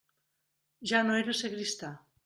[0.93, 1.97] Ja no era sagristà.